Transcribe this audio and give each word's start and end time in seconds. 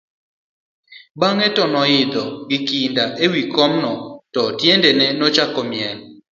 bang'e 1.19 1.47
to 1.55 1.63
noidho 1.73 2.23
gi 2.49 2.57
kinda 2.67 3.03
e 3.25 3.27
wi 3.33 3.41
kom 3.55 3.71
no, 3.83 3.91
to 4.33 4.41
tiendene 4.59 5.05
nochako 5.19 5.61
miel 5.71 5.97